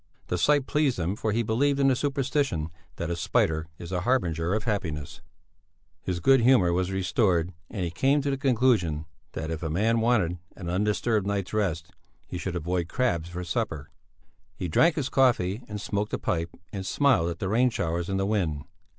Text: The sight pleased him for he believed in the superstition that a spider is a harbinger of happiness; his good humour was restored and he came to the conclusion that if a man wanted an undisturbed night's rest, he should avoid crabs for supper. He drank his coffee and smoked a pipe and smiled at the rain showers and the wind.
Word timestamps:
The 0.29 0.39
sight 0.39 0.65
pleased 0.65 0.97
him 0.97 1.15
for 1.15 1.31
he 1.31 1.43
believed 1.43 1.79
in 1.79 1.87
the 1.89 1.95
superstition 1.95 2.71
that 2.95 3.11
a 3.11 3.15
spider 3.15 3.67
is 3.77 3.91
a 3.91 4.01
harbinger 4.01 4.55
of 4.55 4.63
happiness; 4.63 5.21
his 6.01 6.19
good 6.19 6.41
humour 6.41 6.73
was 6.73 6.91
restored 6.91 7.53
and 7.69 7.83
he 7.85 7.91
came 7.91 8.19
to 8.23 8.31
the 8.31 8.37
conclusion 8.39 9.05
that 9.33 9.51
if 9.51 9.61
a 9.61 9.69
man 9.69 9.99
wanted 9.99 10.39
an 10.55 10.71
undisturbed 10.71 11.27
night's 11.27 11.53
rest, 11.53 11.91
he 12.25 12.39
should 12.39 12.55
avoid 12.55 12.89
crabs 12.89 13.29
for 13.29 13.43
supper. 13.43 13.91
He 14.55 14.67
drank 14.67 14.95
his 14.95 15.07
coffee 15.07 15.61
and 15.67 15.79
smoked 15.79 16.13
a 16.13 16.17
pipe 16.17 16.49
and 16.73 16.83
smiled 16.83 17.29
at 17.29 17.37
the 17.37 17.47
rain 17.49 17.69
showers 17.69 18.09
and 18.09 18.19
the 18.19 18.25
wind. 18.25 18.63